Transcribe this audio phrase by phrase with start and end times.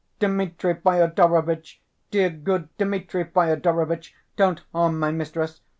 [0.17, 5.61] "Dmitri Fyodorovitch, dear good Dmitri Fyodorovitch, don't harm my mistress.